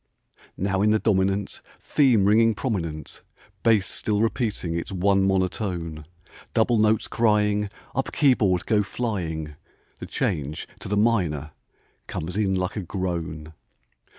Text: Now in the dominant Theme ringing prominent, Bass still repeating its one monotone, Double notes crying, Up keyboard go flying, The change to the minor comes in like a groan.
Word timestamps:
Now 0.57 0.81
in 0.81 0.89
the 0.89 0.97
dominant 0.97 1.61
Theme 1.79 2.25
ringing 2.25 2.55
prominent, 2.55 3.21
Bass 3.61 3.85
still 3.85 4.19
repeating 4.19 4.73
its 4.75 4.91
one 4.91 5.21
monotone, 5.27 6.05
Double 6.55 6.79
notes 6.79 7.07
crying, 7.07 7.69
Up 7.93 8.11
keyboard 8.11 8.65
go 8.65 8.81
flying, 8.81 9.55
The 9.99 10.07
change 10.07 10.67
to 10.79 10.87
the 10.87 10.97
minor 10.97 11.51
comes 12.07 12.35
in 12.35 12.55
like 12.55 12.75
a 12.75 12.81
groan. 12.81 13.53